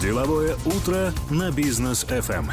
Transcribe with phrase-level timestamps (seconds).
[0.00, 2.46] Деловое утро на бизнес FM.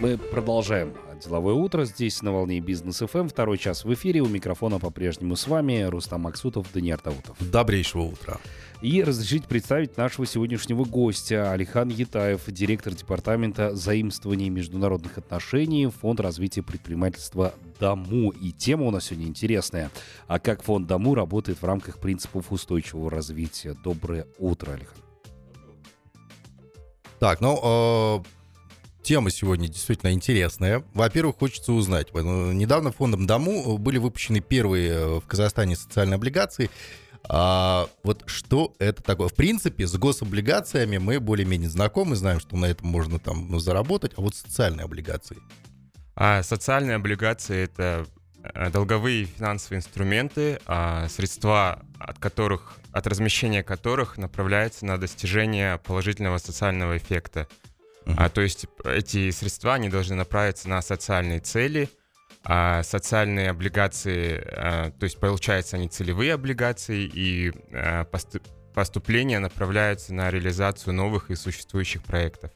[0.00, 0.92] Мы продолжаем
[1.24, 1.84] деловое утро.
[1.84, 3.28] Здесь на волне бизнес FM.
[3.28, 4.20] Второй час в эфире.
[4.20, 7.36] У микрофона по-прежнему с вами Рустам Максутов, Даниил Даутов.
[7.52, 8.38] Добрейшего утра.
[8.82, 16.18] И разрешить представить нашего сегодняшнего гостя Алихан Етаев, директор департамента заимствований и международных отношений, Фонд
[16.18, 18.30] развития предпринимательства ДАМУ.
[18.30, 19.92] И тема у нас сегодня интересная.
[20.26, 23.76] А как фонд ДАМУ работает в рамках принципов устойчивого развития?
[23.84, 25.07] Доброе утро, Алихан.
[27.18, 28.24] Так, ну, э,
[29.02, 30.84] Тема сегодня действительно интересная.
[30.92, 32.12] Во-первых, хочется узнать.
[32.12, 36.70] Недавно фондом Дому были выпущены первые э, в Казахстане социальные облигации.
[37.26, 39.28] А вот что это такое?
[39.28, 44.20] В принципе, с гособлигациями мы более-менее знакомы, знаем, что на этом можно там заработать, а
[44.20, 45.38] вот социальные облигации.
[46.14, 48.17] А социальные облигации это э,
[48.72, 56.96] долговые финансовые инструменты, а средства от которых, от размещения которых направляется на достижение положительного социального
[56.96, 57.48] эффекта.
[58.16, 61.90] А, то есть эти средства, они должны направиться на социальные цели,
[62.44, 68.06] а социальные облигации, а, то есть получается они целевые облигации, и а,
[68.74, 72.50] поступления направляются на реализацию новых и существующих проектов.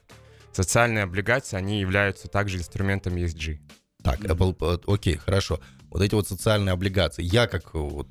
[0.51, 3.59] Социальные облигации, они являются также инструментом ESG.
[4.03, 5.59] Так, Apple, э, окей, хорошо.
[5.89, 8.07] Вот эти вот социальные облигации, я как вот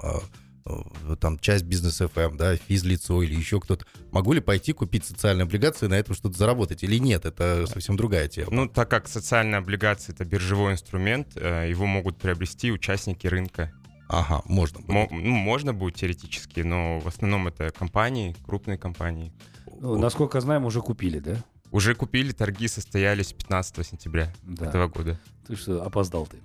[0.00, 0.20] а,
[0.68, 5.44] Э, там часть бизнес FM, да, физлицо или еще кто-то, могу ли пойти купить социальные
[5.44, 7.24] облигации и на этом что-то заработать или нет?
[7.24, 8.48] Это совсем другая тема.
[8.50, 13.72] Ну, так как социальные облигации это биржевой инструмент, э, его могут приобрести участники рынка.
[14.08, 14.88] Ага, можно будет.
[14.88, 19.32] Мо- ну, можно будет теоретически, но в основном это компании, крупные компании.
[19.80, 21.44] Ну, насколько знаем, уже купили, да?
[21.70, 24.66] Уже купили, торги состоялись 15 сентября да.
[24.66, 25.20] этого года.
[25.46, 26.38] Ты что, опоздал ты.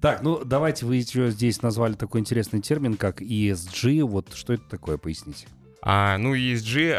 [0.00, 4.02] Так, ну давайте вы еще здесь назвали такой интересный термин, как ESG.
[4.04, 5.46] Вот что это такое, поясните.
[5.82, 6.92] А, ну, ESG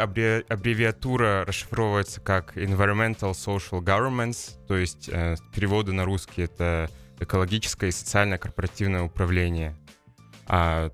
[0.49, 6.89] аббревиатура расшифровывается как Environmental Social Governments, то есть э, переводы на русский это
[7.19, 9.77] экологическое и социальное корпоративное управление.
[10.47, 10.91] А,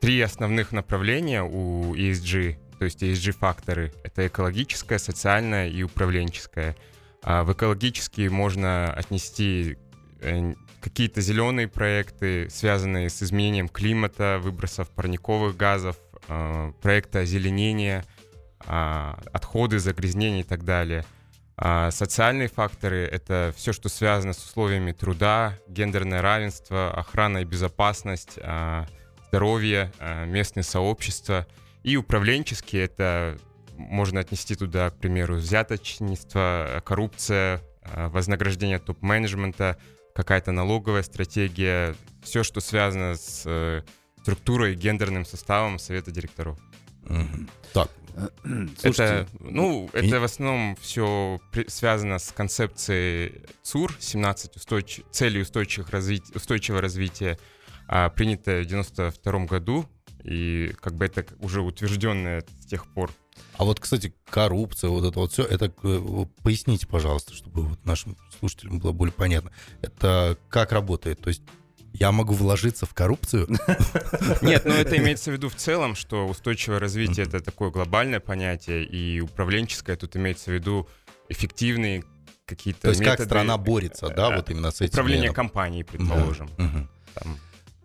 [0.00, 3.92] три основных направления у ESG то есть ESG-факторы.
[4.04, 6.76] Это экологическое, социальное и управленческое.
[7.22, 9.78] А в экологические можно отнести
[10.20, 15.96] э, какие-то зеленые проекты, связанные с изменением климата, выбросов парниковых газов,
[16.28, 18.04] э, проекты озеленения,
[18.68, 21.04] а, отходы, загрязнения и так далее.
[21.56, 28.38] А социальные факторы— это все, что связано с условиями труда, гендерное равенство, охрана и безопасность,
[28.42, 28.86] а,
[29.28, 29.92] здоровье,
[30.26, 31.46] местные сообщества—
[31.86, 33.38] и управленческие— это
[33.76, 39.78] можно отнести туда, к примеру, взяточничество, коррупция, э, вознаграждение топ-менеджмента,
[40.12, 43.82] какая-то налоговая стратегия, все, что связано с э,
[44.20, 46.58] структурой и гендерным составом совета директоров.
[47.04, 47.50] Mm-hmm.
[47.72, 47.90] Так,
[48.80, 49.96] Слушайте, это, ну, и...
[49.98, 55.02] это в основном все при, связано с концепцией ЦУР, 17 устойч...
[55.12, 56.34] целей устойчивых развит...
[56.34, 57.38] устойчивого развития,
[57.86, 59.88] а, принятая в 92 году
[60.26, 63.12] и как бы это уже утвержденное с тех пор.
[63.58, 68.16] А вот, кстати, коррупция, вот это вот все, это э, поясните, пожалуйста, чтобы вот нашим
[68.38, 69.52] слушателям было более понятно.
[69.82, 71.20] Это как работает?
[71.20, 71.42] То есть
[71.92, 73.46] я могу вложиться в коррупцию?
[74.42, 78.84] Нет, но это имеется в виду в целом, что устойчивое развитие это такое глобальное понятие,
[78.84, 80.88] и управленческое тут имеется в виду
[81.28, 82.04] эффективные
[82.46, 84.92] какие-то То есть методы, как страна борется, да, вот именно с этим?
[84.92, 86.50] Управление компанией, предположим.
[87.14, 87.38] Там,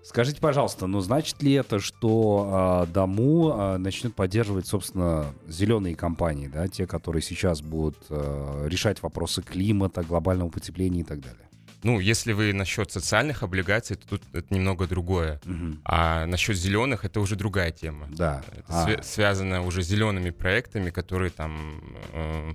[0.03, 6.47] Скажите, пожалуйста, ну значит ли это, что э, Дому э, начнет поддерживать, собственно, зеленые компании,
[6.47, 11.47] да, те, которые сейчас будут э, решать вопросы климата, глобального потепления и так далее?
[11.84, 15.41] Ну, если вы насчет социальных облигаций, то тут это немного другое.
[15.45, 15.79] Угу.
[15.84, 18.07] А насчет зеленых это уже другая тема.
[18.12, 18.44] Да.
[18.51, 18.83] Это а.
[18.85, 21.81] св- связано уже с зелеными проектами, которые там
[22.13, 22.53] э,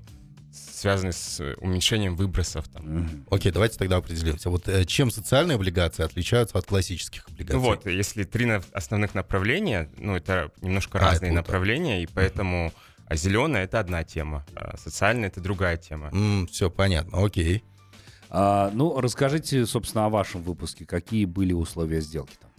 [0.56, 2.69] связаны с уменьшением выбросов.
[2.69, 3.25] Там.
[3.31, 4.50] Окей, давайте тогда определимся.
[4.50, 7.61] Вот э, чем социальные облигации отличаются от классических облигаций?
[7.61, 12.73] Ну вот, если три основных направления, ну это немножко а, разные направления, и поэтому
[13.06, 16.08] а зеленая это одна тема, а социальная это другая тема.
[16.08, 17.62] Mm, все понятно, окей.
[18.29, 20.85] А, ну, расскажите, собственно, о вашем выпуске.
[20.85, 22.50] Какие были условия сделки там?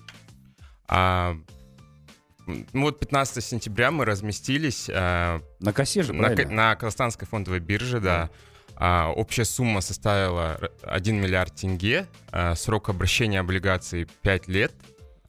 [0.88, 1.38] А,
[2.48, 4.90] ну вот 15 сентября мы разместились.
[4.90, 8.30] Э, на косе же, на, на Казахстанской фондовой бирже, да.
[8.80, 12.06] А, общая сумма составила 1 миллиард тенге.
[12.32, 14.74] А, срок обращения облигаций 5 лет.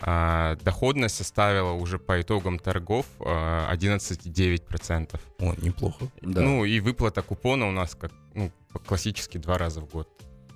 [0.00, 5.18] А, доходность составила уже по итогам торгов а, 11,9%.
[5.38, 6.08] О, неплохо.
[6.20, 6.42] Да.
[6.42, 8.52] Ну и выплата купона у нас как ну,
[8.86, 10.08] классически два раза в год.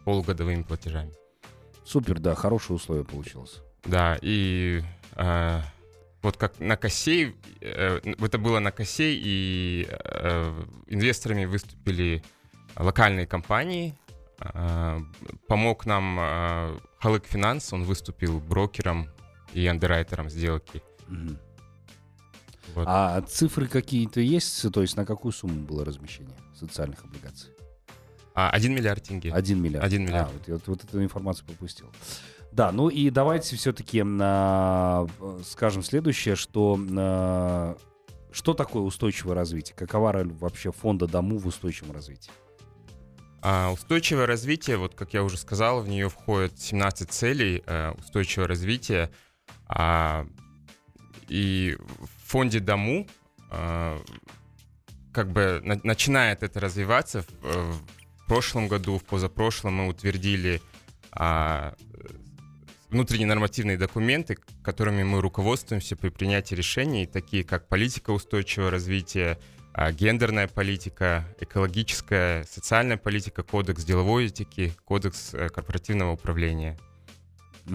[0.04, 1.12] Полугодовыми платежами.
[1.84, 3.62] Супер, да, хорошее условие получилось.
[3.84, 4.82] Да, и...
[5.14, 5.62] А,
[6.22, 12.22] вот как на косе, э, это было на косе, и э, инвесторами выступили
[12.76, 13.94] локальные компании.
[14.40, 15.00] Э,
[15.48, 19.08] помог нам э, Халык Финанс, он выступил брокером
[19.52, 20.82] и андеррайтером сделки.
[21.08, 21.38] Мгм.
[22.74, 22.84] Вот.
[22.88, 24.72] А цифры какие-то есть?
[24.72, 27.50] То есть на какую сумму было размещение социальных облигаций?
[28.34, 29.32] А, 1 миллиард тенге.
[29.32, 29.84] Один миллиард.
[29.84, 30.30] Один миллиард.
[30.30, 31.92] А, вот, вот, вот эту информацию пропустил.
[32.52, 34.00] Да, ну и давайте все-таки
[35.44, 37.76] скажем следующее, что а,
[38.30, 39.74] что такое устойчивое развитие?
[39.76, 42.30] Какова роль вообще фонда Дому в устойчивом развитии?
[43.42, 48.48] А, устойчивое развитие, вот как я уже сказал, в нее входит 17 целей э, устойчивого
[48.48, 49.10] развития.
[49.66, 50.26] А,
[51.28, 53.08] и в фонде Дому
[53.50, 53.98] а,
[55.12, 57.22] как бы на- начинает это развиваться.
[57.22, 57.72] В, э,
[58.18, 60.62] в прошлом году, в позапрошлом мы утвердили
[61.10, 61.74] а,
[62.92, 69.38] внутренние нормативные документы, которыми мы руководствуемся при принятии решений, такие как политика устойчивого развития,
[69.72, 76.78] а, гендерная политика, экологическая, социальная политика, кодекс деловой этики, кодекс э, корпоративного управления.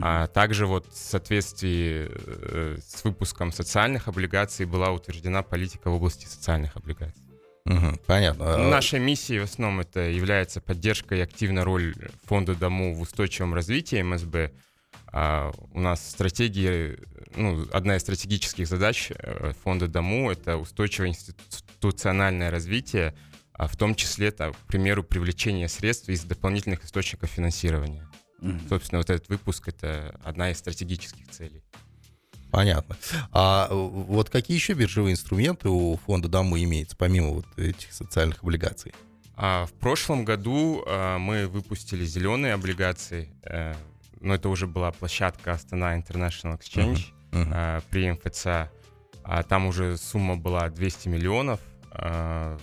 [0.02, 6.26] А также вот в соответствии э, с выпуском социальных облигаций была утверждена политика в области
[6.26, 7.24] социальных облигаций.
[8.06, 8.56] Понятно.
[8.56, 13.54] А, Нашей миссией в основном это является поддержка и активная роль фонда Дому в устойчивом
[13.54, 14.52] развитии МСБ.
[15.20, 17.00] А у нас стратегии,
[17.36, 23.16] ну, одна из стратегических задач э, фонда Дому это устойчивое институциональное развитие,
[23.52, 28.08] а в том числе, там, к примеру, привлечение средств из дополнительных источников финансирования.
[28.42, 28.62] Мгм.
[28.70, 31.64] Собственно, вот этот выпуск это одна из стратегических целей.
[32.52, 32.96] Понятно.
[33.32, 38.94] А вот какие еще биржевые инструменты у фонда Даму имеется, помимо вот этих социальных облигаций?
[39.36, 43.74] А в прошлом году а, мы выпустили зеленые облигации, э,
[44.22, 47.52] но это уже была площадка Астана International Exchange Мгм.
[47.54, 48.72] а, при МФЦ.
[49.24, 51.60] А там уже сумма была 200 миллионов,
[51.92, 52.58] а,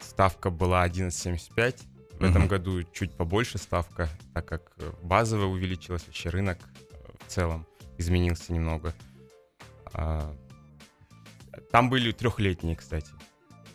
[0.00, 1.82] ставка была 11,75.
[2.18, 2.48] В этом Мгм.
[2.48, 4.72] году чуть побольше ставка, так как
[5.02, 6.58] базовая увеличилась, вообще рынок
[6.92, 6.96] э,
[7.26, 7.66] в целом
[7.98, 8.94] изменился немного.
[9.92, 10.34] А,
[11.70, 13.10] Там были трехлетние, кстати.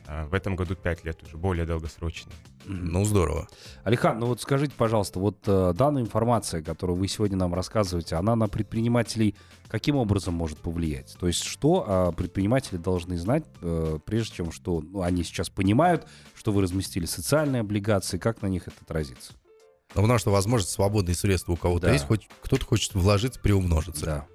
[0.08, 2.34] А В этом году 5 лет уже, более долгосрочные.
[2.66, 3.48] Ну, здорово.
[3.84, 8.36] Алихан, ну вот скажите, пожалуйста, вот э, данная информация, которую вы сегодня нам рассказываете, она
[8.36, 9.36] на предпринимателей
[9.70, 11.16] каким образом может повлиять?
[11.20, 16.08] То есть что а, предприниматели должны знать, э, прежде чем что ну, они сейчас понимают,
[16.36, 19.34] что вы разместили социальные облигации, как на них это отразится?
[19.96, 21.94] Ну, потому что, возможно, свободные средства у кого-то Да.
[21.94, 24.06] есть, хоть кто-то хочет вложиться, приумножиться.
[24.06, 24.28] Да.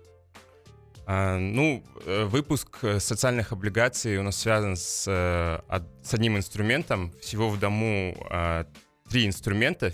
[1.06, 7.12] А, Ну, э, выпуск э, социальных облигаций у нас связан с, э, с одним инструментом.
[7.20, 8.66] Всего в дому а,
[9.08, 9.92] три инструмента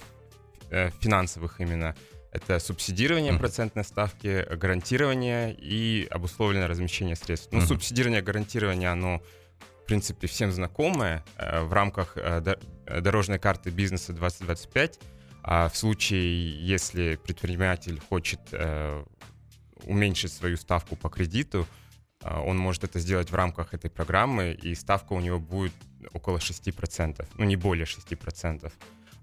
[1.00, 1.96] финансовых именно.
[2.30, 7.48] Это субсидирование процентной ставки, гарантирование и обусловленное размещение средств.
[7.50, 9.20] Ну, субсидирование, гарантирование, оно,
[9.82, 15.00] в принципе, всем знакомое в рамках до- дорожной карты бизнеса 2025.
[15.42, 18.38] А в случае, если предприниматель хочет
[19.86, 21.66] уменьшить свою ставку по кредиту,
[22.22, 25.72] а, он может это сделать в рамках этой программы, и ставка у него будет
[26.12, 28.72] около 6%, ну не более 6%.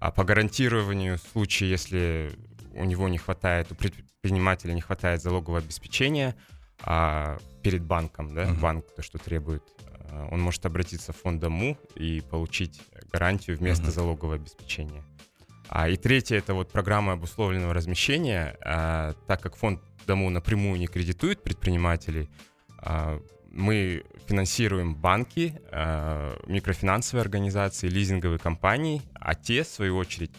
[0.00, 2.32] А по гарантированию, в случае, если
[2.74, 6.36] у него не хватает, у предпринимателя не хватает залогового обеспечения
[6.84, 8.60] а, перед банком, да, Мгм.
[8.60, 9.64] банк то, что требует,
[10.10, 12.80] а, он может обратиться в фонд ДОМУ и получить
[13.12, 13.92] гарантию вместо Мгм.
[13.92, 15.02] залогового обеспечения.
[15.68, 18.56] А, и третье это вот программа обусловленного размещения.
[18.64, 22.28] А, так как фонд Дому напрямую не кредитует предпринимателей,
[22.78, 30.30] а, мы финансируем банки, а, микрофинансовые организации, лизинговые компании, а те, в свою очередь,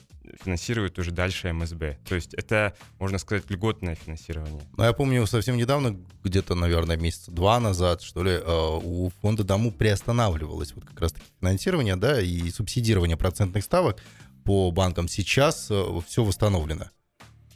[0.44, 1.98] финансируют уже дальше МСБ.
[2.08, 4.62] То есть это, можно сказать, льготное финансирование.
[4.76, 9.44] Ну, я помню, совсем недавно, где-то, наверное, месяца два назад, что ли, э, у фонда
[9.44, 14.02] Дому приостанавливалось вот как раз-таки финансирование, да, и субсидирование процентных ставок
[14.46, 15.08] по банкам.
[15.08, 15.66] Сейчас
[16.08, 16.90] все восстановлено.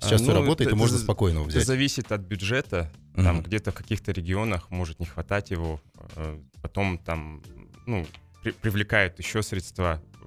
[0.03, 1.67] Сейчас А, все ну, работает, это- и можно это- спокойно его Это взять.
[1.67, 2.91] зависит от бюджета.
[3.15, 3.43] Там Мгм.
[3.43, 5.79] где-то в каких-то регионах может не хватать его.
[6.15, 7.41] э, Потом там,
[7.85, 8.05] ну,
[8.41, 10.25] при- привлекают еще средства э,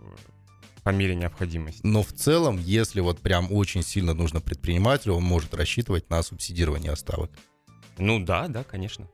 [0.82, 1.80] по мере необходимости.
[1.82, 6.92] Но в целом, если вот прям очень сильно нужно предпринимателю, он может рассчитывать на субсидирование
[6.92, 7.30] оставок.
[7.98, 9.08] Ну да, да, конечно.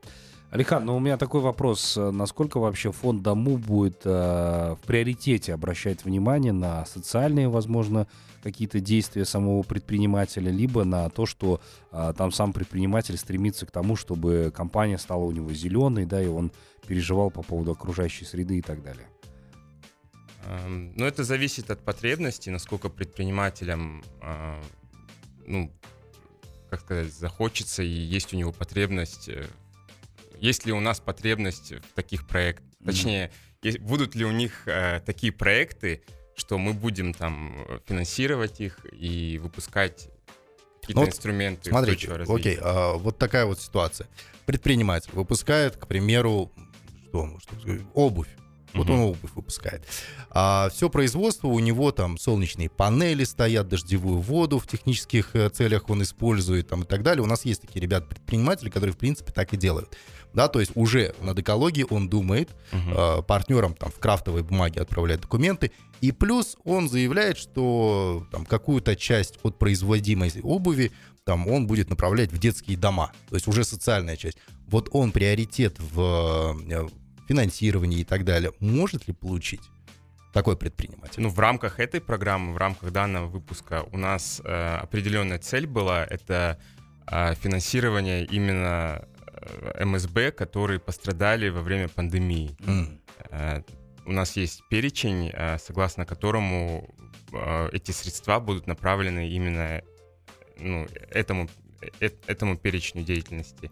[0.52, 1.96] Алихан, ну у меня такой вопрос.
[1.96, 8.06] Насколько вообще фонд Дому будет э, в приоритете обращать внимание на социальные, возможно,
[8.42, 13.96] какие-то действия самого предпринимателя, либо на то, что э, там сам предприниматель стремится к тому,
[13.96, 16.52] чтобы компания стала у него зеленой, да, и он
[16.86, 19.08] переживал по поводу окружающей среды и так далее.
[20.44, 24.60] Эм, Но это зависит от потребностей, насколько предпринимателям, э,
[25.46, 25.72] ну,
[26.68, 29.46] как сказать, захочется и есть у него потребность э,
[30.42, 33.30] есть ли у нас потребность в таких проектах, точнее,
[33.62, 36.02] есть, будут ли у них э, такие проекты,
[36.34, 40.08] что мы будем там финансировать их и выпускать
[40.80, 44.08] какие-то Ну, инструменты Смотрите, окей, а, вот такая вот ситуация.
[44.44, 46.50] Предприниматель выпускает, к примеру,
[47.08, 48.28] что, что обувь.
[48.74, 49.86] Вот он обувь выпускает.
[50.30, 55.90] А все производство у него там солнечные панели стоят, дождевую воду в технических э, целях
[55.90, 57.22] он использует там, и так далее.
[57.22, 59.96] У нас есть такие ребята-предприниматели, которые в принципе так и делают.
[60.32, 62.94] Да, то есть уже над экологией он думает, Мгм.
[62.96, 68.96] э, партнерам там в крафтовой бумаге отправляет документы, и плюс он заявляет, что там какую-то
[68.96, 70.90] часть от производимой обуви
[71.24, 74.38] там он будет направлять в детские дома, то есть уже социальная часть.
[74.66, 76.56] Вот он приоритет в
[77.24, 79.60] э, финансировании и так далее может ли получить
[80.32, 81.22] такой предприниматель?
[81.22, 86.04] Ну, в рамках этой программы, в рамках данного выпуска у нас э, определенная цель была,
[86.04, 86.58] это
[87.06, 92.56] э, финансирование именно э, МСБ, которые пострадали во время пандемии.
[92.66, 92.98] М,
[93.30, 93.62] Э,
[94.04, 96.92] У нас есть перечень, э, согласно которому
[97.32, 99.80] э, эти средства будут направлены именно
[100.58, 101.48] ну, этому,
[102.00, 103.70] э- этому перечню деятельности.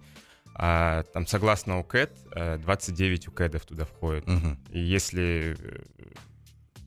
[0.54, 4.26] А, Там, согласно УКЭД, э, 29 УКЭДов туда входит.
[4.26, 4.58] мгм.
[4.70, 5.82] И если э,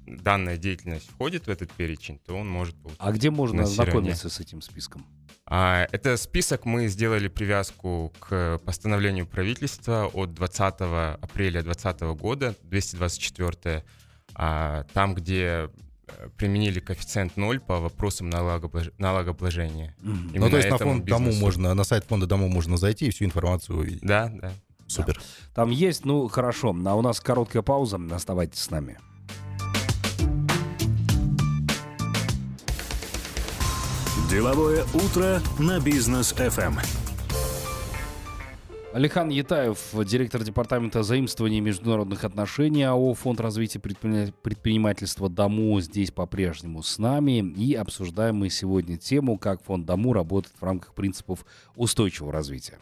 [0.06, 3.00] данная деятельность входит в этот перечень, то он может получить.
[3.02, 5.06] А где можно ознакомиться с этим списком?
[5.46, 10.76] А, это список мы сделали привязку к постановлению правительства от 20
[11.22, 13.84] апреля 2020 года, 224,
[14.36, 15.70] а, там, где
[16.38, 19.96] применили коэффициент 0 по вопросам налогоблаж- налогообложения.
[20.02, 20.32] Мгм.
[20.34, 21.46] Ну, то есть на фонд дому бизнесу.
[21.46, 24.02] можно, на сайт фонда дому можно зайти и всю информацию увидеть.
[24.02, 24.54] Да, да.
[24.88, 25.20] Супер.
[25.54, 28.98] Там есть, ну хорошо, а у нас короткая пауза, оставайтесь с нами.
[34.30, 36.80] Деловое утро на бизнес FM.
[38.94, 46.84] Алихан Етаев, директор департамента заимствований и международных отношений АО «Фонд развития предпринимательства ДОМУ» здесь по-прежнему
[46.84, 47.44] с нами.
[47.58, 51.44] И обсуждаем мы сегодня тему, как фонд ДОМУ работает в рамках принципов
[51.76, 52.78] устойчивого развития.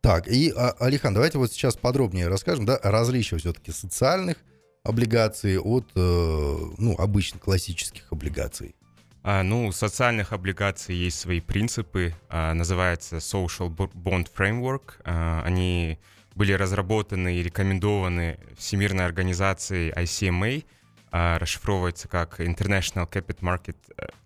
[0.00, 4.36] Так, и, а, Алихан, давайте вот сейчас подробнее расскажем, да, различия все-таки социальных
[4.84, 8.76] облигаций от, э, ну, обычных классических облигаций.
[9.22, 14.94] А, ну, у социальных облигаций есть свои принципы, а, называется Social Bo- Bond Framework.
[15.04, 15.98] А, они
[16.34, 20.64] были разработаны и рекомендованы Всемирной организацией ICMA,
[21.12, 23.76] а, расшифровывается как International Capital Market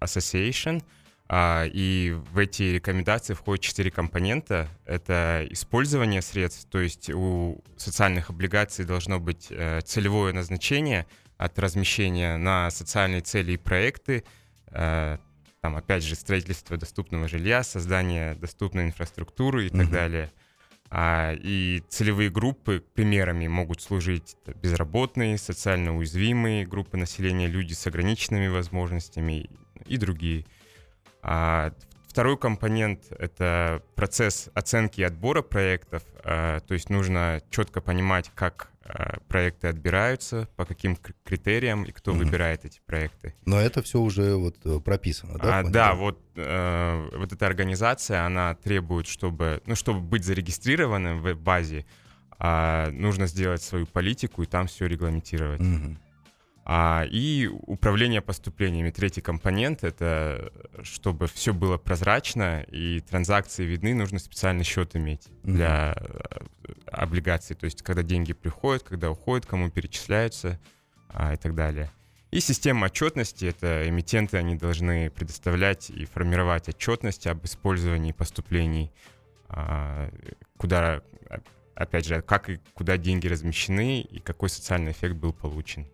[0.01, 0.83] Association.
[1.29, 4.69] А, И в эти рекомендации входят четыре компонента.
[4.85, 11.07] Это использование средств, то есть у социальных облигаций должно быть э, целевое назначение
[11.39, 14.23] от размещения на социальные цели и проекты,
[14.71, 19.91] там, опять же, строительство доступного жилья, создание доступной инфраструктуры и так Мгм.
[19.93, 20.33] далее.
[20.91, 28.49] А, и целевые группы примерами могут служить безработные, социально уязвимые группы населения, люди с ограниченными
[28.49, 29.49] возможностями
[29.87, 30.45] и другие.
[31.23, 31.73] А,
[32.07, 36.03] второй компонент— это процесс оценки и отбора проектов.
[36.23, 38.71] А, то есть нужно четко понимать, как
[39.29, 42.25] проекты отбираются, по каким кр- критериям и кто Мгм.
[42.25, 43.35] выбирает эти проекты.
[43.47, 45.59] Но это все уже вот э, прописано, да?
[45.61, 51.35] А, да, вот, э, вот эта организация, она требует, чтобы, ну, чтобы быть зарегистрированным в
[51.35, 51.87] базе,
[52.39, 55.61] а, нужно сделать свою политику и там все регламентировать.
[55.61, 55.99] Мгм.
[56.67, 58.91] А, и управление поступлениями.
[58.91, 60.51] Третий компонент— это
[60.83, 66.45] чтобы все было прозрачно и транзакции видны, нужно специальный счет иметь для э,
[66.91, 67.55] облигаций.
[67.55, 70.59] То есть когда деньги приходят, когда уходят, кому перечисляются
[71.11, 71.91] а, и так далее.
[72.31, 78.91] И система отчетности— это эмитенты, они должны предоставлять и формировать отчетность об использовании поступлений,
[79.49, 80.11] а,
[80.57, 81.41] куда, а,
[81.75, 85.87] опять же, как и куда деньги размещены и какой социальный эффект был получен.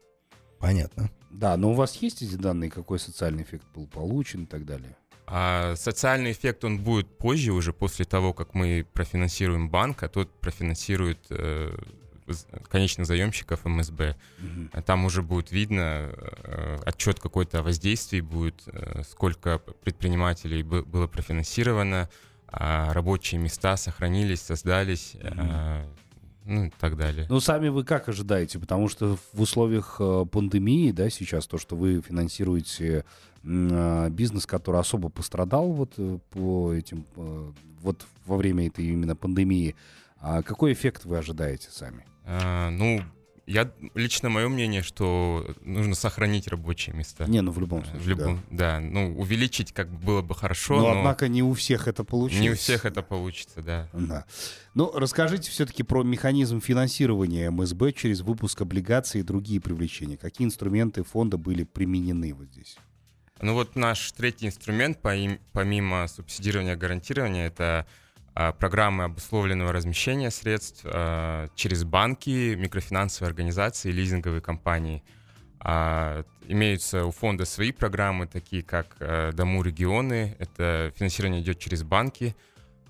[0.61, 1.11] Понятно.
[1.31, 4.95] Да, но у вас есть эти данные, какой социальный эффект был получен и так далее?
[5.27, 10.29] А социальный эффект, он будет позже, уже после того, как мы профинансируем банк, а тот
[10.41, 11.77] профинансирует э,
[12.69, 14.17] конечных заемщиков МСБ.
[14.73, 20.85] А Там уже будет видно э, отчет какой-то о воздействии будет, э, сколько предпринимателей бы-
[20.85, 22.09] было профинансировано,
[22.49, 25.87] а рабочие места сохранились, создались, э,
[26.45, 27.27] ну и так далее.
[27.29, 28.59] Ну, сами вы как ожидаете?
[28.59, 33.05] Потому что в условиях э, пандемии, да, сейчас то, что вы финансируете
[33.45, 39.17] а, бизнес, который особо пострадал вот э, по этим, э, вот во время этой именно
[39.17, 39.75] пандемии,
[40.19, 42.05] а какой эффект вы ожидаете сами?
[42.27, 43.01] А, ну,
[43.51, 47.27] Я лично мое мнение, что нужно сохранить рабочие места.
[47.27, 48.01] Не, ну в любом Э, случае.
[48.01, 48.79] В любом, да.
[48.79, 52.43] Ну, увеличить как бы было бы хорошо, Но, но однако не у всех это получилось.
[52.43, 53.89] не у всех это получится, да.
[53.93, 54.25] Да.
[54.75, 60.17] Ну, расскажите все-таки про механизм финансирования МСБ через выпуск облигаций и другие привлечения.
[60.17, 62.77] Какие инструменты фонда были применены вот здесь?
[63.43, 67.87] Ну вот наш третий инструмент, помимо субсидирования и гарантирования, это
[68.59, 75.03] программы обусловленного размещения средств а, через банки, микрофинансовые организации, лизинговые компании.
[75.61, 80.35] А, Имеются у фонда свои программы, такие как э, Дому регионы.
[80.41, 82.35] Это финансирование идет через банки.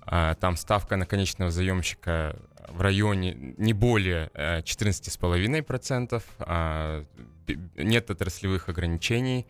[0.03, 2.35] А, Там ставка на конечного заемщика
[2.69, 6.23] в районе не более э, 14,5%.
[6.39, 7.05] а,
[7.47, 9.45] б- Нет отраслевых ограничений.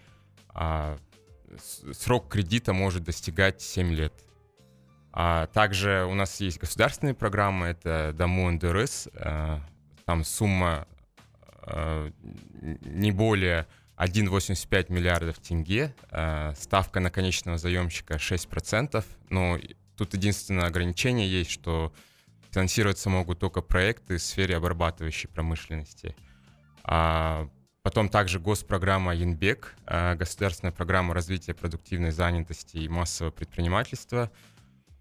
[0.49, 0.97] а,
[1.93, 4.13] Срок кредита может достигать 7 лет.
[5.13, 9.59] А также у нас есть государственные программы, это Дому НДРС, э,
[10.05, 10.87] там сумма
[11.63, 12.11] э,
[12.61, 19.59] не более 1,85 миллиардов тенге, э, ставка на конечного заемщика 6%, но
[19.97, 21.93] тут единственное ограничение есть, что
[22.51, 26.15] финансироваться могут только проекты в сфере обрабатывающей промышленности.
[26.83, 27.49] А
[27.83, 34.31] потом также госпрограмма Янбек, государственная программа развития продуктивной занятости и массового предпринимательства.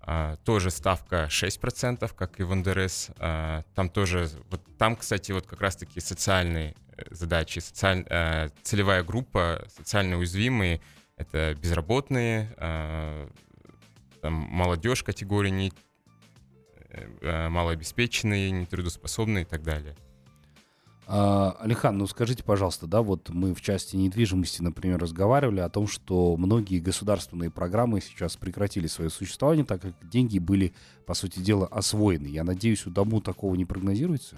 [0.03, 3.11] А, Тоже ставка 6%, как и в НДРС.
[3.19, 9.03] А, Там тоже, вот там, кстати, вот как раз-таки социальные э, задачи, социаль- э, целевая
[9.05, 10.81] группа, социально уязвимые,
[11.17, 13.29] это безработные, а,
[14.23, 15.73] там, молодежь категории не,
[17.21, 19.95] э, малообеспеченные, нетрудоспособные и так далее.
[21.13, 25.89] А, Алихан, ну скажите, пожалуйста, да, вот мы в части недвижимости, например, разговаривали о том,
[25.89, 30.73] что многие государственные программы сейчас прекратили свое существование, так как деньги были,
[31.07, 32.29] по сути дела, освоены.
[32.29, 34.37] Я надеюсь, у Дому такого не прогнозируется?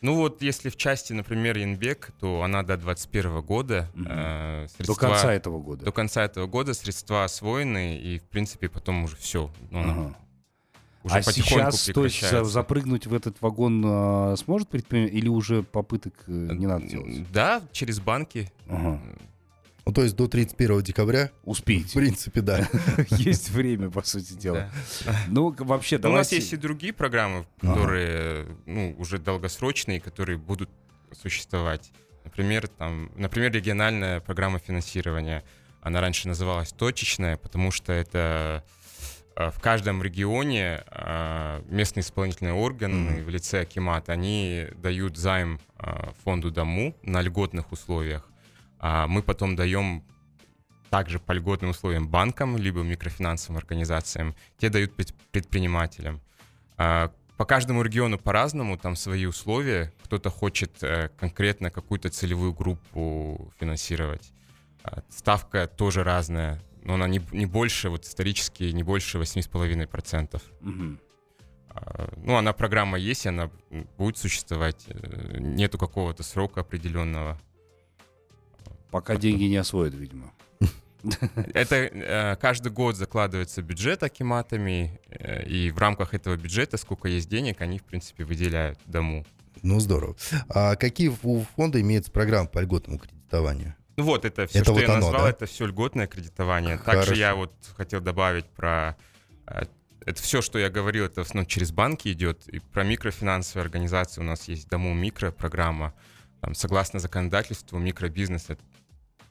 [0.00, 3.90] Ну вот, если в части, например, Янбек, то она до 2021 года.
[3.94, 4.06] Мгм.
[4.08, 5.84] э, До средства- конца этого года.
[5.84, 9.50] До конца этого года средства освоены, и, в принципе, потом уже все.
[9.72, 10.16] Ага.
[11.02, 16.14] Уже а сейчас, то есть, запрыгнуть в этот вагон а, сможет предприниматель или уже попыток
[16.26, 17.30] э, не надо делать?
[17.30, 18.50] Да, через банки.
[18.68, 19.00] Ага.
[19.88, 21.94] Ну, то есть до 31 декабря, в Успеете.
[21.94, 22.68] принципе, да.
[23.10, 24.70] Есть время, по сути дела.
[25.28, 30.68] Ну, вообще, Но У нас есть и другие программы, которые ну, уже долгосрочные, которые будут
[31.12, 31.90] существовать.
[32.24, 35.42] Например, там, например, региональная программа финансирования.
[35.80, 38.64] Она раньше называлась точечная, потому что это
[39.50, 43.24] в каждом регионе э, местные исполнительные органы Мгм.
[43.24, 48.28] в лице Акимат, они дают займ э, фонду Дому на льготных условиях.
[48.80, 50.02] А мы потом даем
[50.90, 54.34] также по льготным условиям банкам, либо микрофинансовым организациям.
[54.58, 56.20] Те дают пред- предпринимателям.
[56.76, 59.92] А, По каждому региону по-разному, там свои условия.
[60.02, 64.32] Кто-то хочет э, конкретно какую-то целевую группу финансировать.
[64.82, 70.40] А, Ставка тоже разная, но она не, не больше, вот исторически, не больше 8,5%.
[70.62, 70.98] Мгм.
[71.68, 73.50] А, Ну, она программа есть, она
[73.98, 74.86] будет существовать.
[74.88, 77.38] Э, Нету какого-то срока определенного.
[78.90, 80.32] Пока деньги не освоят, видимо.
[81.52, 87.28] Это э, каждый год закладывается бюджет акиматами, э, и в рамках этого бюджета, сколько есть
[87.28, 89.26] денег, они, в принципе, выделяют дому.
[89.62, 90.16] Ну, здорово.
[90.48, 93.74] А какие у фонда имеются программы по льготному кредитованию?
[93.98, 95.30] Ну вот, это все, Это что вот я оно, назвал, да?
[95.30, 96.78] это все льготное кредитование.
[96.78, 97.14] Также Хорошо.
[97.14, 98.96] я вот хотел добавить про...
[99.48, 99.64] э,
[100.06, 102.46] Это все, что я говорил, это в основном через банки идет.
[102.46, 105.94] И про микрофинансовые организации у нас есть Дому Микро программа.
[106.40, 108.62] Там, согласно законодательству, микробизнес это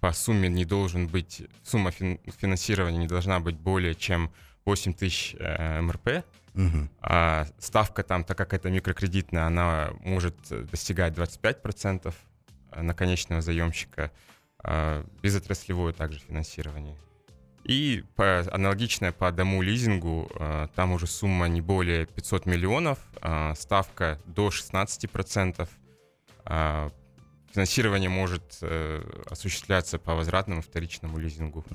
[0.02, 4.34] по сумме не должен быть, сумма фин- финансирования не должна быть более чем
[4.66, 6.26] 8 тысяч э, МРП.
[6.56, 6.90] Мгм.
[7.00, 12.14] А ставка там, так как это микрокредитная, она может э, достигать 25%
[12.76, 14.12] на конечного заемщика.
[14.64, 16.98] А, Безотраслевое также финансирование.
[17.64, 23.54] И по, аналогичное по дому лизингу, а, там уже сумма не более 500 миллионов, а,
[23.56, 25.70] ставка до 16%.
[26.46, 26.92] а,
[27.54, 31.66] Финансирование может э, осуществляться по возвратному вторичному лизингу.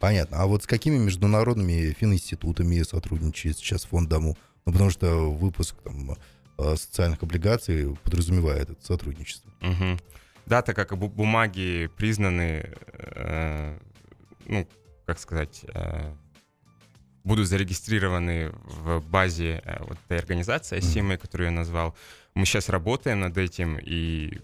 [0.00, 0.42] Понятно.
[0.42, 4.36] А вот с какими международными фининститутами сотрудничает сейчас фонд Дому?
[4.66, 6.16] Ну, потому что выпуск там,
[6.58, 9.50] э, социальных облигаций подразумевает это сотрудничество.
[9.60, 9.98] Мгм.
[10.46, 13.78] Да, так как бу- бумаги признаны, э,
[14.46, 14.68] ну,
[15.06, 16.14] как сказать, э,
[17.24, 21.94] будут зарегистрированы в базе э, вот этой организации СИМы, которую я назвал.
[22.34, 24.40] Мы сейчас работаем над этим, и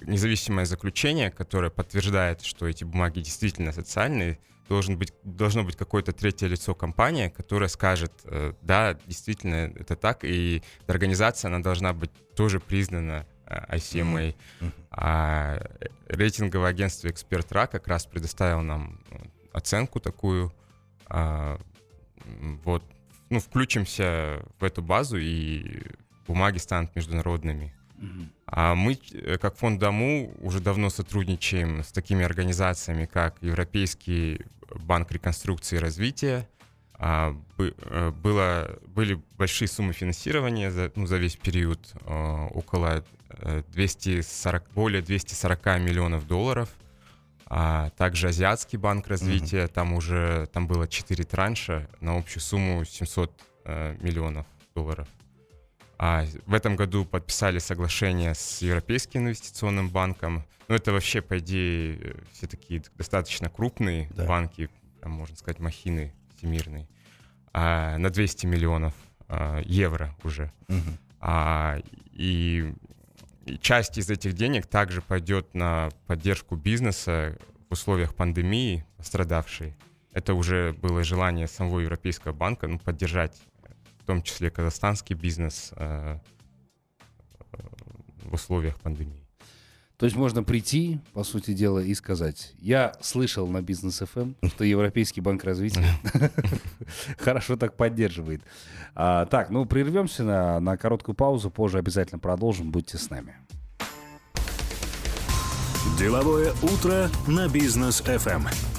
[0.00, 6.46] независимое заключение, которое подтверждает, что эти бумаги действительно социальные, должен быть, должно быть какое-то третье
[6.46, 12.60] лицо компании, которое скажет, э, да, действительно, это так, и организация, она должна быть тоже
[12.60, 13.26] признана
[13.70, 14.34] ICMA.
[14.60, 14.72] Mm-hmm.
[14.90, 15.60] А
[16.08, 19.16] рейтинговое агентство «Эксперт РА» как раз предоставило нам э,
[19.52, 20.52] оценку такую.
[21.06, 21.58] А,
[22.64, 22.82] вот,
[23.30, 25.82] ну, включимся в эту базу, и
[26.26, 27.74] бумаги станут международными.
[28.46, 34.42] А мы, э, как фонд Дому, уже давно сотрудничаем с такими организациями, как Европейский
[34.74, 36.48] банк реконструкции и развития.
[36.96, 43.04] А, э, было, были большие суммы финансирования за, ну, за весь период, а, около
[43.72, 46.68] 240, более 240 миллионов долларов.
[47.46, 49.72] А также Азиатский банк развития, mm-hmm.
[49.72, 53.30] там уже там было 4 транша на общую сумму 700
[53.64, 55.08] э, миллионов долларов.
[55.98, 60.44] А в этом году подписали соглашение с Европейским инвестиционным банком.
[60.68, 64.24] Ну, это вообще, по идее, все такие достаточно крупные да.
[64.26, 66.88] банки, там, можно сказать, махины всемирные,
[67.52, 68.94] а, на 200 миллионов
[69.28, 70.52] а, евро уже.
[70.68, 70.98] Угу.
[71.20, 71.78] А,
[72.12, 72.72] и,
[73.46, 79.76] и часть из этих денег также пойдет на поддержку бизнеса в условиях пандемии пострадавшей.
[80.12, 83.40] Это уже было желание самого Европейского банка ну, поддержать
[84.04, 86.18] в том числе казахстанский бизнес э,
[88.24, 89.23] в условиях пандемии.
[89.96, 94.64] То есть можно прийти, по сути дела, и сказать, я слышал на бизнес FM, что
[94.64, 95.86] Европейский банк развития
[97.18, 98.42] хорошо так поддерживает.
[98.94, 103.36] А, так, ну прервемся на, на короткую паузу, позже обязательно продолжим, будьте с нами.
[105.96, 108.73] Деловое утро на бизнес FM.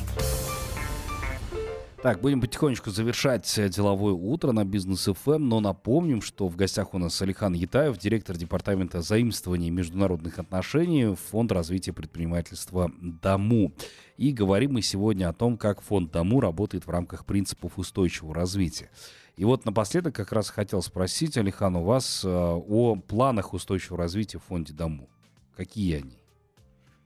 [2.06, 6.94] Так, будем потихонечку завершать э, деловое утро на бизнес FM, но напомним, что в гостях
[6.94, 13.74] у нас Алихан Етаев, директор департамента заимствований международных отношений, Фонд развития предпринимательства ДАМУ.
[14.18, 18.92] И говорим мы сегодня о том, как фонд ДАМУ работает в рамках принципов устойчивого развития.
[19.36, 24.38] И вот напоследок как раз хотел спросить, Алихан, у вас э, о планах устойчивого развития
[24.38, 25.10] в фонде ДАМУ.
[25.56, 26.20] Какие они?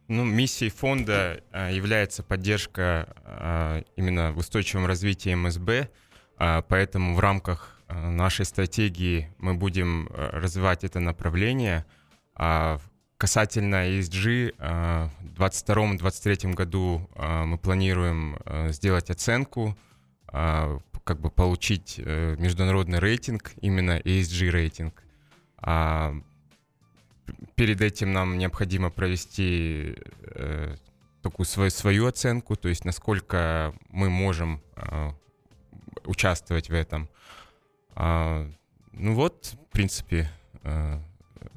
[0.10, 5.88] Ну, миссией фонда а, является поддержка а, именно в устойчивом развитии МСБ,
[6.38, 11.86] а, поэтому в рамках а, нашей стратегии мы будем а, развивать это направление.
[12.34, 12.80] А,
[13.20, 19.78] касательно ESG, а, в 2022-2023 году а, мы планируем а, сделать оценку,
[20.28, 25.04] а, как бы получить а, международный рейтинг, именно ESG рейтинг.
[27.56, 30.76] Перед этим нам необходимо провести э,
[31.22, 35.12] такую свою, свою оценку, то есть насколько мы можем э,
[36.06, 37.10] участвовать в этом.
[37.96, 38.50] А,
[38.94, 40.30] ну вот, в принципе,
[40.64, 41.00] э,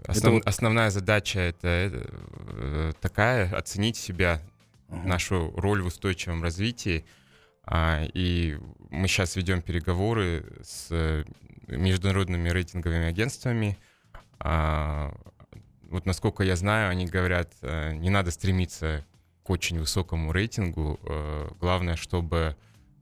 [0.07, 0.49] основ, это...
[0.49, 2.11] основная задача это, это
[2.57, 4.43] э, такая, оценить себя,
[4.89, 5.07] uh-huh.
[5.07, 7.05] нашу роль в устойчивом развитии.
[7.65, 8.59] А, и
[8.91, 11.25] мы сейчас ведем переговоры с
[11.69, 13.79] международными рейтинговыми агентствами,
[14.41, 15.15] а,
[15.93, 19.05] вот насколько я знаю, они говорят, э, не надо стремиться
[19.43, 20.99] к очень высокому рейтингу.
[21.03, 22.57] Э, главное, чтобы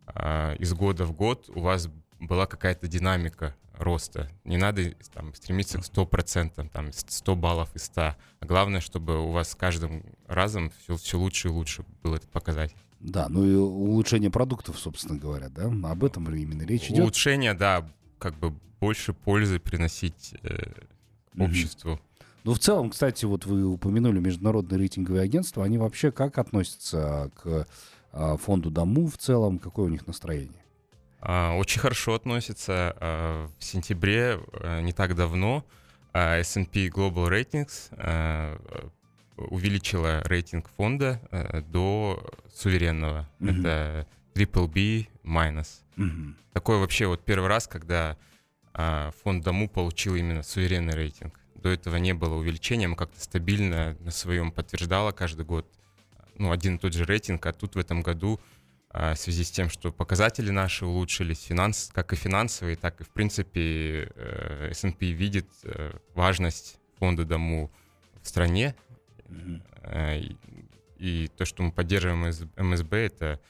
[0.06, 4.28] э, из года в год у вас была какая-то динамика роста.
[4.44, 8.00] Не надо там, стремиться к 100%, там, 100 баллов из 100.
[8.00, 12.30] А главное, чтобы у вас с каждым разом все, все лучше и лучше был этот
[12.30, 12.76] показатель.
[12.98, 15.72] Да, ну и улучшение продуктов, собственно говоря, да?
[15.88, 16.98] Об этом именно речь идет.
[16.98, 18.50] Улучшение, да, как бы
[18.80, 20.72] больше пользы приносить э,
[21.38, 21.92] обществу.
[21.92, 22.09] Mm-hmm.
[22.44, 25.64] Ну, в целом, кстати, вот вы упомянули международные рейтинговые агентства.
[25.64, 27.66] Они вообще как относятся к
[28.12, 29.58] а, фонду Дому в целом?
[29.58, 30.64] Какое у них настроение?
[31.20, 32.96] А, очень хорошо относятся.
[32.98, 34.40] А, в сентябре,
[34.82, 35.64] не так давно,
[36.12, 38.58] S&P Global Ratings
[39.36, 41.20] увеличила рейтинг фонда
[41.70, 42.22] до
[42.52, 43.28] суверенного.
[43.38, 43.60] Mm-hmm.
[43.60, 45.82] Это Triple B minus.
[45.96, 46.34] Mm-hmm.
[46.52, 48.16] Такой вообще вот первый раз, когда
[49.22, 51.39] фонд Дому получил именно суверенный рейтинг.
[51.62, 55.66] До этого не было увеличения, мы как-то стабильно на своем подтверждала каждый год
[56.36, 58.40] ну, один и тот же рейтинг, а тут в этом году
[58.88, 63.04] а, в связи с тем, что показатели наши улучшились, финанс, как и финансовые, так и,
[63.04, 67.70] в принципе, э, S&P видит э, важность фонда Дому
[68.22, 68.74] в стране.
[69.28, 70.38] Mm-hmm.
[70.98, 73.40] И, то, что мы поддерживаем МСБ, это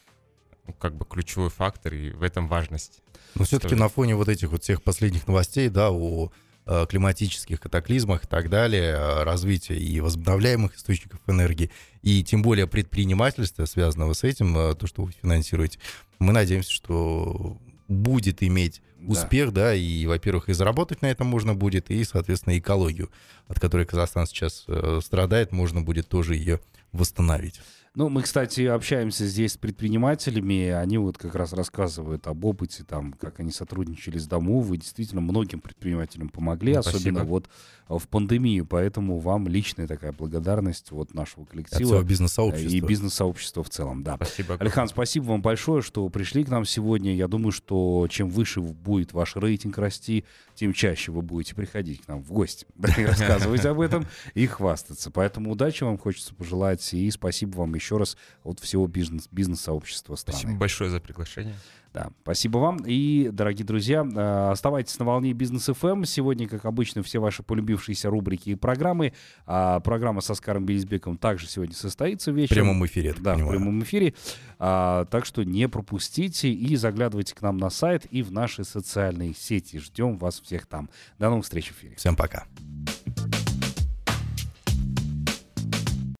[0.66, 3.03] ну, как бы ключевой фактор, и в этом важность.
[3.35, 6.49] Но все-таки на фоне вот этих вот всех последних новостей, да, о Э,
[6.88, 11.70] климатических катаклизмах и так далее, э, развития и возобновляемых источников энергии,
[12.02, 15.78] и тем более предпринимательства, связанного с этим, э, то, что вы финансируете,
[16.18, 21.90] мы надеемся, что будет иметь успех, да, и, во-первых, и заработать на этом можно будет,
[21.90, 23.11] и, соответственно, экологию,
[23.48, 26.61] от которой Казахстан сейчас э, страдает, можно будет тоже ее
[26.92, 27.61] восстановить.
[27.96, 33.12] Ну, мы, кстати, общаемся здесь с предпринимателями, они вот как раз рассказывают об опыте, там,
[33.14, 34.61] как они сотрудничали с Дому.
[34.61, 37.24] Вы действительно многим предпринимателям помогли, Ну, особенно спасибо.
[37.24, 37.48] вот
[37.88, 42.76] э, в пандемию, поэтому вам личная такая благодарность вот нашего От коллектива всего э, бизнес-сообщества.
[42.76, 44.14] и бизнес-сообщества в целом, да.
[44.14, 44.57] Спасибо.
[44.61, 47.12] Алихан, спасибо вам большое, что пришли к нам сегодня.
[47.16, 50.24] Я думаю, что чем выше будет ваш рейтинг расти,
[50.55, 55.11] тем чаще вы будете приходить к нам в гости, рассказывать об этом и хвастаться.
[55.11, 60.38] Поэтому удачи вам хочется пожелать и спасибо вам еще раз от всего бизнес- бизнес-сообщества страны.
[60.38, 61.55] Спасибо большое за приглашение.
[61.93, 62.85] Да, спасибо вам.
[62.87, 66.05] И, дорогие друзья, э, оставайтесь на волне Бизнес ФМ.
[66.05, 69.12] Сегодня, как обычно, все ваши полюбившиеся рубрики и программы.
[69.45, 72.55] А программа со Скаром Белизбеком также сегодня состоится В вечером.
[72.69, 73.59] прямом эфире, Да, в понимаю.
[73.59, 74.14] прямом эфире.
[74.61, 79.35] А, так что не пропустите и заглядывайте к нам на сайт и в наши социальные
[79.35, 79.79] сети.
[79.81, 80.90] Ждем вас всех там.
[81.19, 81.97] До новых встреч в эфире.
[81.97, 82.47] Всем пока.